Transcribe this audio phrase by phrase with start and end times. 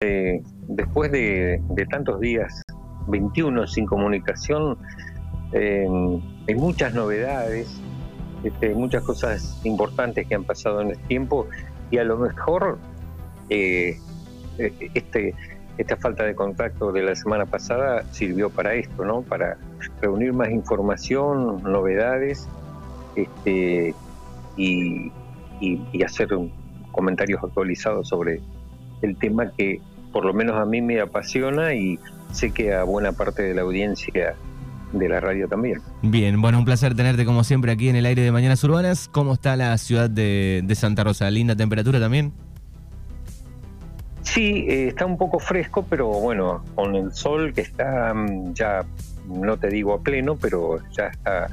[0.00, 1.60] eh, después de,
[1.90, 2.62] tantos días,
[3.08, 4.78] 21 sin comunicación,
[5.52, 5.88] eh,
[6.46, 7.80] hay muchas novedades,
[8.44, 11.48] este, muchas cosas importantes que han pasado en el tiempo
[11.90, 12.78] y a lo mejor
[13.50, 13.98] eh,
[14.94, 15.34] este,
[15.78, 19.22] esta falta de contacto de la semana pasada sirvió para esto, ¿no?
[19.22, 19.58] Para
[20.00, 22.46] reunir más información, novedades
[23.16, 23.96] este,
[24.56, 25.12] y
[26.04, 26.28] hacer
[26.92, 28.40] comentarios actualizados sobre
[29.02, 29.80] el tema que
[30.12, 31.98] por lo menos a mí me apasiona y
[32.32, 34.36] sé que a buena parte de la audiencia
[34.92, 35.80] de la radio también.
[36.02, 39.08] Bien, bueno, un placer tenerte como siempre aquí en el aire de Mañanas Urbanas.
[39.08, 41.30] ¿Cómo está la ciudad de, Santa Rosa?
[41.30, 42.32] ¿Linda temperatura también?
[44.22, 48.84] Sí, eh, está un poco fresco, pero bueno, con el sol que está mm, ya,
[49.26, 51.48] no te digo a pleno, pero ya está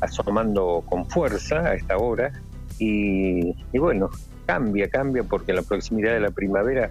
[0.00, 2.32] asomando con fuerza a esta hora.
[2.78, 4.10] Y, y bueno,
[4.46, 6.90] cambia, cambia porque la proximidad de la primavera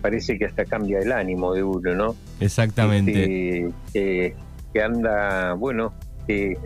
[0.00, 2.16] parece que hasta cambia el ánimo de uno, ¿no?
[2.40, 3.66] Exactamente.
[3.66, 4.36] Este,
[4.72, 5.92] que anda, bueno,
[6.26, 6.56] que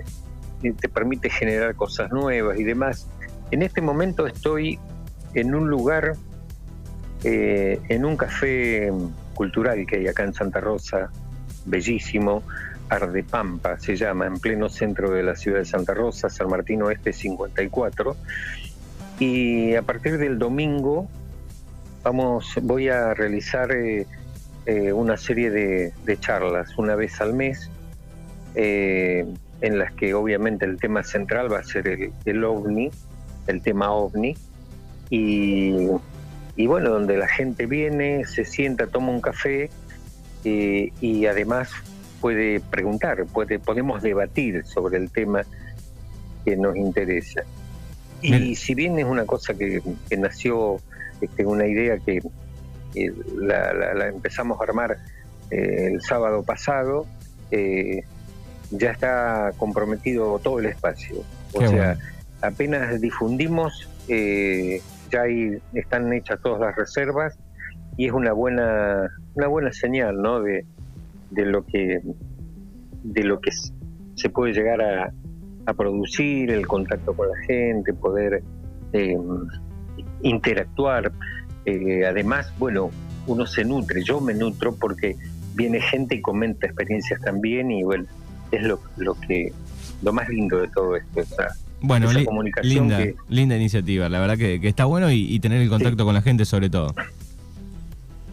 [0.61, 3.09] te permite generar cosas nuevas y demás.
[3.51, 4.79] En este momento estoy
[5.35, 6.15] en un lugar,
[7.25, 8.93] eh, en un café
[9.35, 11.11] cultural que hay acá en Santa Rosa,
[11.67, 12.43] bellísimo,
[12.89, 17.13] Ardepampa se llama, en pleno centro de la ciudad de Santa Rosa, San Martín Oeste
[17.13, 18.17] 54.
[19.19, 21.09] Y a partir del domingo
[22.03, 24.07] vamos, voy a realizar eh,
[24.67, 27.71] eh, una serie de, charlas una vez al mes,
[28.55, 29.27] eh,
[29.61, 32.91] en las que obviamente el tema central va a ser el, ovni,
[33.47, 34.35] el tema ovni,
[35.11, 35.89] y,
[36.67, 39.71] bueno, donde la gente viene, se sienta, toma un café
[40.43, 41.71] y además
[42.21, 45.43] puede preguntar, puede, podemos debatir sobre el tema
[46.45, 47.43] que nos interesa.
[48.23, 50.81] Y si bien es una cosa que, que nació
[51.23, 52.21] este, una idea que
[53.37, 54.99] la, empezamos a armar
[55.51, 57.07] eh, el sábado pasado,
[57.51, 58.03] eh,
[58.71, 61.17] ya está comprometido todo el espacio.
[61.55, 61.99] O sea,
[62.41, 64.81] apenas difundimos, eh,
[65.11, 65.25] ya
[65.75, 67.39] están hechas todas las reservas
[67.97, 70.41] y es una buena, una buena señal, ¿no?
[70.41, 70.65] De,
[71.31, 72.01] de lo que
[73.05, 73.51] de lo que
[74.15, 75.13] se puede llegar a,
[75.67, 78.43] a producir, el contacto con la gente, poder
[80.23, 81.13] interactuar.
[81.65, 82.91] Eh, además, bueno,
[83.27, 85.17] uno se nutre, yo me nutro porque
[85.55, 88.07] viene gente y comenta experiencias también y bueno,
[88.51, 89.53] es lo, lo que
[90.03, 91.49] lo más lindo de todo esto, esa,
[91.81, 96.15] bueno, comunicación linda, linda iniciativa, la verdad que, está bueno y, tener el contacto con
[96.15, 96.95] la gente sobre todo.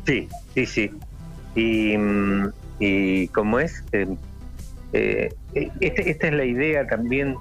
[0.06, 0.92] Sí, sí, sí.
[1.56, 4.08] Y, mm, y como es, eh,
[4.94, 7.36] eh, este, esta es la idea también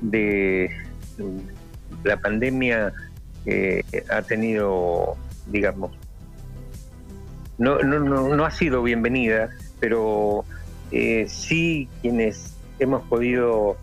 [0.00, 0.70] de
[2.04, 2.92] la pandemia
[4.10, 5.16] ha tenido,
[5.46, 5.92] digamos,
[7.58, 10.44] no, no, no, ha sido bienvenida, pero
[10.90, 13.76] eh, sí quienes hemos podido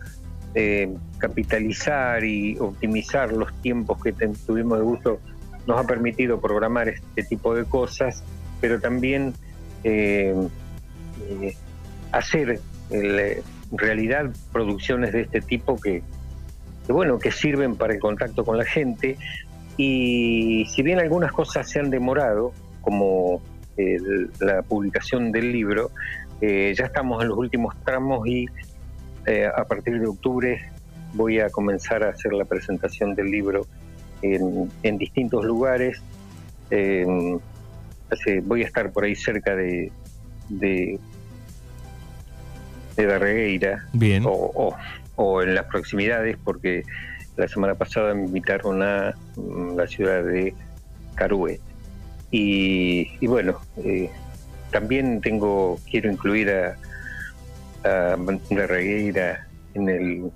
[0.54, 5.20] eh, capitalizar y optimizar los tiempos que tuvimos de gusto
[5.66, 8.22] nos ha permitido programar este tipo de cosas,
[8.60, 9.32] pero también
[9.84, 10.34] eh,
[12.10, 13.42] hacer en
[13.72, 16.02] realidad producciones de este tipo que,
[16.88, 19.16] bueno que sirven para el contacto con la gente
[19.76, 23.40] y si bien algunas cosas se han demorado, como
[24.40, 25.90] la publicación del libro,
[26.40, 28.46] eh, ya estamos en los últimos tramos y
[29.26, 30.60] eh, a partir de octubre
[31.14, 33.66] voy a comenzar a hacer la presentación del libro
[34.22, 36.02] en, distintos lugares.
[36.70, 39.90] voy a estar por ahí cerca de,
[40.48, 40.98] de,
[42.96, 44.24] de Darregueira Bien.
[44.26, 44.74] O,
[45.16, 46.84] o en las proximidades, porque
[47.36, 50.54] la semana pasada me invitaron a mm, la ciudad de
[51.14, 51.60] Carué.
[52.30, 54.08] Y, bueno, eh,
[54.70, 56.78] también tengo, quiero incluir a,
[57.84, 58.16] a
[58.66, 60.30] Regueira en el,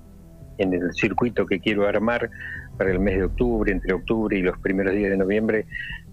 [0.59, 2.31] en el circuito que quiero armar
[2.77, 5.65] para el mes de octubre, entre octubre y los primeros días de noviembre,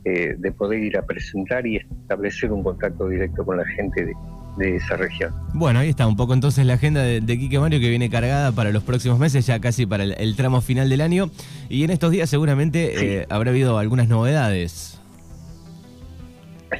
[0.06, 4.14] eh, de poder ir a presentar y establecer un contacto directo con la gente de,
[4.58, 5.34] de esa región.
[5.54, 8.72] Bueno, ahí está un poco entonces la agenda de, Quique Mario que viene cargada para
[8.72, 11.30] los próximos meses, ya casi para el, tramo final del año.
[11.70, 15.00] Y en estos días seguramente eh, habrá habido algunas novedades.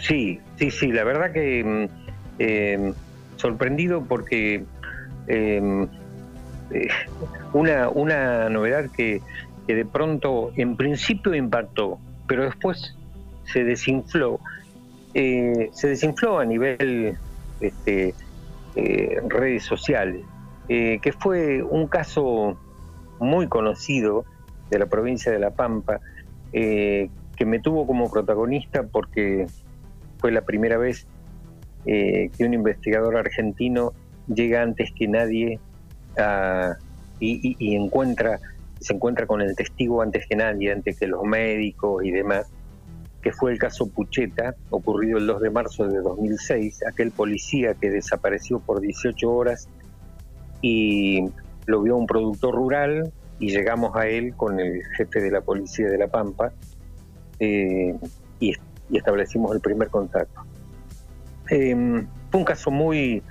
[0.02, 2.94] Sí, sí, sí, la verdad que mm, eh,
[3.38, 4.64] sorprendido porque
[5.28, 5.84] em,
[6.72, 6.88] eh,
[7.54, 9.22] una, una novedad que,
[9.68, 12.96] que de pronto en principio impactó, pero después
[13.52, 14.40] se desinfló.
[15.14, 17.18] se desinfló a nivel
[17.60, 18.14] este,
[18.76, 20.26] eh, redes sociales,
[20.68, 22.58] eh, que fue un caso
[23.20, 24.26] muy conocido
[24.70, 26.00] de la provincia de La Pampa,
[26.54, 29.48] eh, que me tuvo como protagonista porque
[30.20, 31.08] fue la primera vez
[31.86, 33.92] que un investigador argentino
[34.34, 35.60] llega antes que nadie
[37.20, 38.40] y, encuentra
[38.80, 42.48] se encuentra con el testigo antes que nadie, antes que los médicos y demás,
[43.24, 47.90] que fue el caso Pucheta, ocurrido el 2 de marzo de 2006, aquel policía que
[47.90, 49.70] desapareció por 18 horas
[50.62, 51.26] y
[51.66, 55.90] lo vio un productor rural y llegamos a él con el jefe de la policía
[55.90, 56.52] de La Pampa
[57.40, 57.96] eh,
[58.40, 58.54] y,
[58.92, 60.42] establecimos el primer contacto.
[61.50, 63.24] Em, fue un caso muy,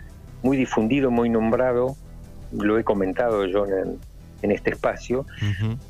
[0.43, 1.97] muy difundido, muy nombrado,
[2.51, 3.99] lo he comentado yo en,
[4.43, 5.25] este espacio,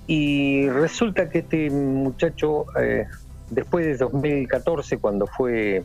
[0.06, 3.06] y resulta que este muchacho, eh,
[3.52, 5.84] después de 2014, cuando fue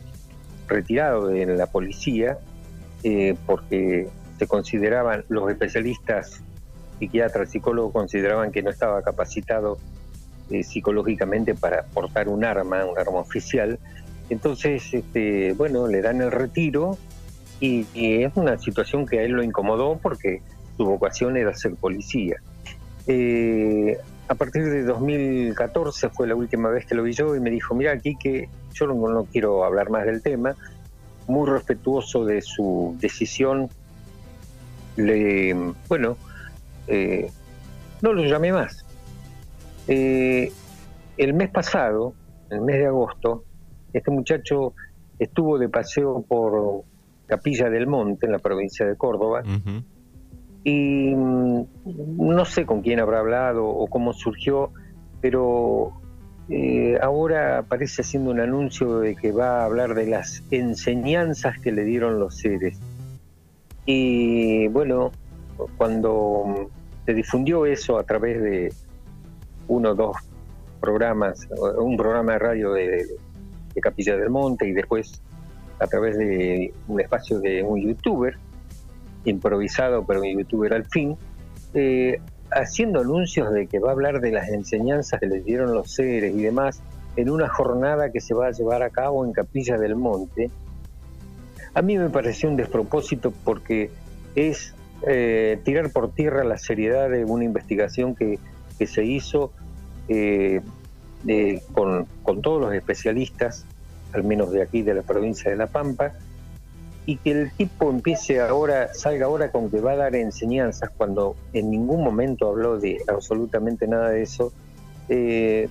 [0.66, 2.38] retirado de la policía,
[3.04, 6.42] eh, porque se consideraban, los especialistas
[6.98, 9.78] psiquiatras, psicólogos consideraban que no estaba capacitado
[10.50, 13.78] eh, psicológicamente para portar un arma, un arma oficial.
[14.30, 16.96] Entonces, este, bueno, le dan el retiro
[17.60, 20.42] y, es una situación que a él lo incomodó porque
[20.76, 22.36] su vocación era ser policía.
[23.10, 23.96] Eh,
[24.28, 27.74] a partir de 2014 fue la última vez que lo vi yo y me dijo,
[27.74, 30.54] mira aquí que yo no, quiero hablar más del tema,
[31.26, 33.70] muy respetuoso de su decisión,
[34.96, 35.56] le,
[35.88, 36.18] bueno,
[36.86, 37.30] eh,
[38.02, 38.84] no lo llamé más.
[39.86, 40.52] Eh,
[41.16, 42.12] el mes pasado,
[42.50, 43.44] el mes de agosto,
[43.94, 44.74] este muchacho
[45.18, 46.84] estuvo de paseo por
[47.26, 49.42] Capilla del Monte, en la provincia de Córdoba,
[50.64, 51.66] y mm,
[52.18, 54.72] no sé con quién habrá hablado o cómo surgió,
[55.20, 55.92] pero
[56.48, 61.72] eh, ahora aparece haciendo un anuncio de que va a hablar de las enseñanzas que
[61.72, 62.78] le dieron los seres.
[63.86, 65.12] Y bueno,
[65.76, 66.70] cuando
[67.06, 68.72] se difundió eso a través de
[69.66, 70.16] uno o dos
[70.80, 73.06] programas, un programa de radio de
[73.80, 75.22] Capilla del Monte y después
[75.80, 78.36] a través de un espacio de un youtuber,
[79.24, 81.16] improvisado, pero un youtuber al fin,
[81.74, 82.20] eh,
[82.50, 86.34] haciendo anuncios de que va a hablar de las enseñanzas que les dieron los seres
[86.34, 86.82] y demás
[87.16, 90.50] en una jornada que se va a llevar a cabo en Capilla del Monte,
[91.74, 93.90] a mí me pareció un despropósito porque
[94.34, 94.74] es
[95.06, 98.38] eh, tirar por tierra la seriedad de una investigación que,
[98.78, 99.52] que se hizo
[100.08, 100.62] eh,
[101.72, 103.66] con, con todos los especialistas
[104.12, 106.12] al menos de aquí, de la provincia de La Pampa,
[107.08, 111.36] y que el tipo empiece ahora, salga ahora con que va a dar enseñanzas cuando
[111.54, 114.52] en ningún momento habló de absolutamente nada de eso,
[115.08, 115.70] eh,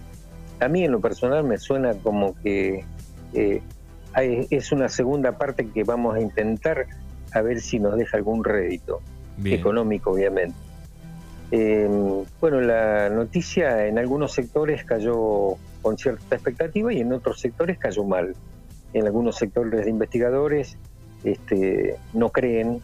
[0.59, 2.83] a mí en lo personal me suena como que
[3.35, 3.61] eh,
[4.49, 6.87] es una segunda parte que vamos a intentar
[7.31, 8.99] a ver si nos deja algún rédito
[9.45, 10.57] económico, obviamente.
[11.51, 11.87] Eh,
[12.41, 18.03] bueno, la noticia en algunos sectores cayó con cierta expectativa y en otros sectores cayó
[18.05, 18.35] mal.
[18.93, 20.79] En algunos sectores de investigadores
[21.23, 22.81] este, no creen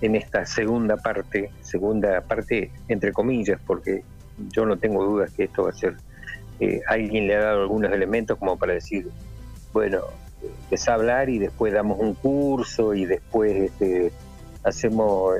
[0.00, 4.04] en esta segunda parte, segunda parte entre comillas, porque
[4.52, 5.96] yo no tengo dudas que esto va a ser,
[6.60, 9.08] eh, alguien le ha dado algunos elementos como para decir,
[9.72, 10.00] bueno,
[10.42, 14.12] empieza a hablar y después damos un curso y después este,
[14.62, 15.36] hacemos,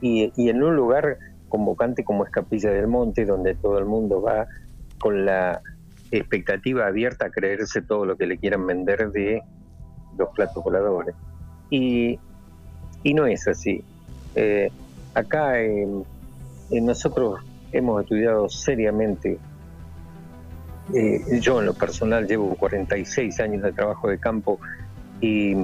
[0.00, 1.18] y, y en un lugar
[1.48, 4.46] convocante como es Capilla del Monte, donde todo el mundo va
[4.98, 5.62] con la
[6.10, 9.42] expectativa abierta a creerse todo lo que le quieran vender de
[10.18, 11.14] los platos voladores.
[11.70, 12.18] Y,
[13.02, 13.82] y no es así.
[14.34, 14.70] Eh,
[15.14, 15.54] acá
[16.70, 17.40] nosotros
[17.72, 19.38] hemos estudiado seriamente,
[20.94, 24.58] eh, yo en lo personal llevo 46 años de trabajo de campo
[25.20, 25.54] y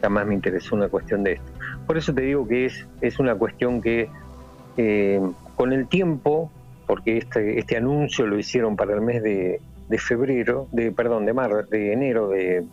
[0.00, 1.52] jamás me interesó una cuestión de esto.
[1.86, 4.08] Por eso te digo que es, es una cuestión que
[4.76, 5.20] eh,
[5.56, 6.50] con el tiempo,
[6.86, 11.32] porque este, este anuncio lo hicieron para el mes de, de febrero, de perdón, de
[11.32, 12.64] mar, de enero de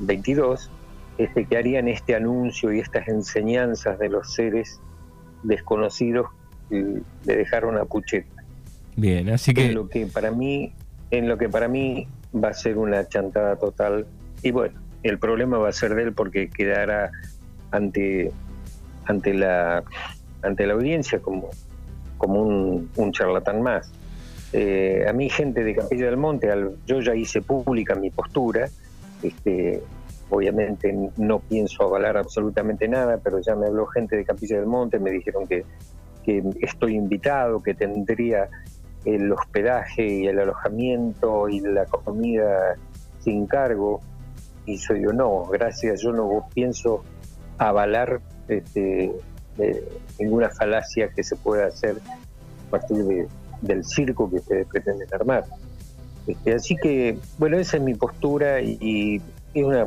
[0.00, 0.70] 2022,
[1.18, 4.80] este, que harían este anuncio y estas enseñanzas de los seres
[5.42, 6.26] desconocidos
[6.68, 8.44] que le dejaron a Pucheta.
[8.96, 9.66] Bien, así que...
[9.66, 10.72] En lo que para mí,
[11.10, 14.06] en lo que para mí va a ser una chantada total.
[14.42, 17.10] Y bueno, el problema va a ser de él porque quedará
[17.70, 18.30] ante,
[19.06, 19.84] ante la
[20.42, 21.50] ante la audiencia como,
[22.18, 23.90] como un, un charlatán más.
[24.52, 26.48] Eh, a mí gente de Capilla del Monte,
[26.86, 28.68] yo ya hice pública mi postura,
[29.22, 29.82] este,
[30.28, 34.98] obviamente no pienso avalar absolutamente nada, pero ya me habló gente de Capilla del Monte,
[34.98, 35.64] me dijeron que,
[36.60, 38.48] estoy invitado, que tendría
[39.04, 42.76] el hospedaje y el alojamiento y la comida
[43.18, 44.00] sin cargo,
[44.64, 47.02] y yo no, gracias, yo no pienso
[47.58, 49.10] avalar este,
[50.20, 51.96] ninguna falacia que se pueda hacer
[52.68, 53.26] a partir de
[53.60, 55.44] del circo que ustedes pretenden armar.
[56.30, 59.20] Este, así que, bueno, esa es mi postura y,
[59.52, 59.86] es una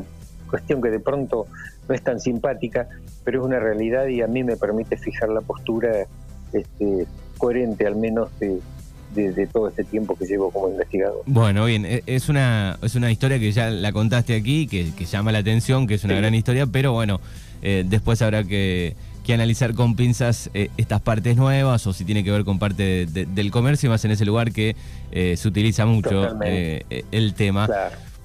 [0.49, 1.47] cuestión que de pronto
[1.87, 2.87] no es tan simpática,
[3.23, 6.05] pero es una realidad y a mí me permite fijar la postura
[6.51, 7.07] este,
[7.37, 8.59] coherente al menos de,
[9.15, 11.21] de, todo este tiempo que llevo como investigador.
[11.25, 15.31] Bueno, bien, e, es una, es una historia que ya la contaste aquí, que, llama
[15.31, 17.21] la atención, que es una gran historia, pero bueno,
[17.61, 18.95] eh, después habrá que,
[19.31, 23.51] analizar con pinzas eh, estas partes nuevas o si tiene que ver con parte del
[23.51, 24.75] comercio, más en ese lugar que
[25.11, 27.69] eh, se utiliza mucho el tema.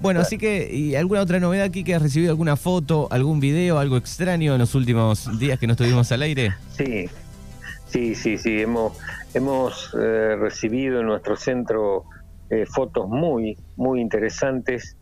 [0.01, 2.31] Bueno, así que, ¿y alguna otra novedad aquí que has recibido?
[2.31, 6.53] ¿Alguna foto, algún video, algo extraño en los últimos días que no estuvimos al aire?
[6.71, 7.09] Sí,
[7.85, 8.61] sí, sí, sí.
[8.61, 8.97] Hemos,
[9.33, 12.05] hemos eh, recibido en nuestro centro
[12.49, 14.95] eh, fotos muy, muy interesantes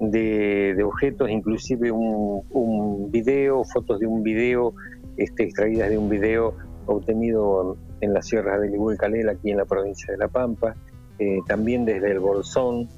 [0.00, 4.72] de, objetos, inclusive un, un, video, fotos de un video,
[5.18, 6.54] este, extraídas de un video
[6.86, 10.74] obtenido en la sierra de Calela, aquí en la provincia de La Pampa,
[11.18, 12.88] eh, también desde el Bolsón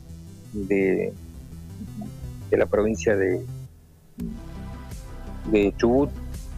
[0.52, 1.12] de,
[2.50, 3.40] la provincia de,
[5.50, 6.10] de Chubut,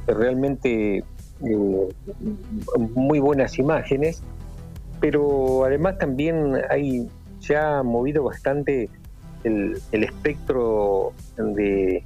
[0.07, 1.89] realmente eh,
[2.97, 4.23] muy buenas imágenes,
[5.01, 8.91] pero además también hay, se ha movido bastante
[9.45, 11.97] el, espectro de,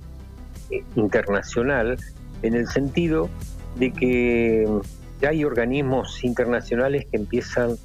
[0.71, 1.99] eh, internacional
[2.43, 3.28] en el sentido
[3.76, 4.66] de que
[5.26, 7.76] hay organismos internacionales que empiezan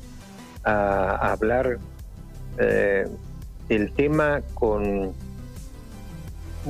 [0.64, 1.80] a, hablar
[2.58, 3.08] eh,
[3.68, 5.14] del tema con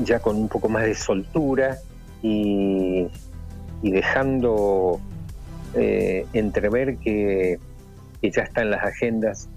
[0.03, 1.77] ya con un poco más de soltura
[2.21, 3.07] y,
[3.81, 4.99] dejando
[5.73, 7.59] eh, entrever que,
[8.21, 9.49] ya está en las agendas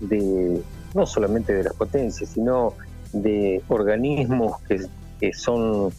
[0.00, 0.60] de
[0.94, 2.74] no solamente de las potencias, sino
[3.12, 5.90] de organismos que, son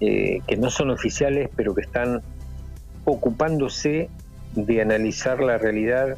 [0.00, 2.22] eh, que no son oficiales, pero que están
[3.04, 4.08] ocupándose
[4.54, 6.16] de analizar la realidad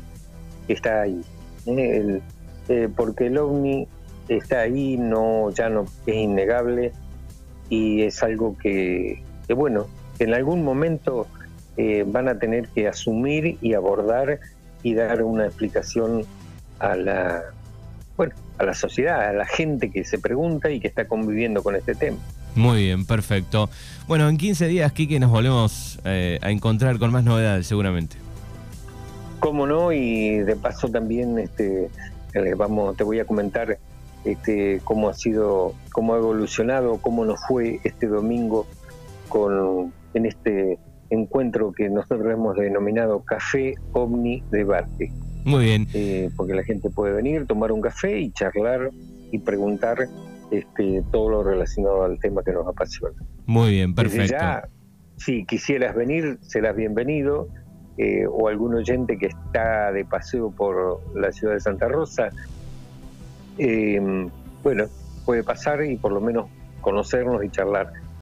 [0.66, 1.22] que está ahí.
[1.66, 2.20] ¿eh?
[2.96, 3.88] porque el ovni
[4.28, 6.92] está ahí, no, ya no es innegable
[7.68, 9.22] y es algo que,
[9.54, 9.86] bueno,
[10.18, 11.26] que en algún momento
[11.76, 14.40] eh, van a tener que asumir y abordar
[14.82, 16.24] y dar una explicación
[16.78, 17.42] a la,
[18.16, 21.76] bueno, a la sociedad, a la gente que se pregunta y que está conviviendo con
[21.76, 22.18] este tema.
[22.54, 23.70] Muy bien, perfecto.
[24.06, 28.16] Bueno, en 15 días, Kike, nos volvemos eh, a encontrar con más novedades, seguramente.
[29.40, 31.88] Cómo no, y de paso también este,
[32.34, 33.78] eh, vamos, te voy a comentar
[34.24, 38.66] este, cómo ha sido, cómo ha evolucionado, cómo nos fue este domingo
[39.28, 40.78] con en este
[41.10, 45.10] encuentro que nosotros hemos denominado Café Omni Debate.
[45.44, 45.86] Muy bien.
[45.92, 48.90] Eh, porque la gente puede venir, tomar un café y charlar
[49.30, 50.08] y preguntar
[50.50, 53.14] este, todo lo relacionado al tema que nos apasiona.
[53.46, 54.32] Muy bien, perfecto.
[54.32, 54.68] ya,
[55.16, 57.48] si quisieras venir, serás bienvenido.
[57.98, 62.30] Eh, o algún oyente que está de paseo por la ciudad de Santa Rosa,
[63.58, 64.00] eh,
[64.62, 64.86] bueno,
[65.26, 66.46] puede pasar y por lo menos
[66.80, 67.92] conocernos y charlar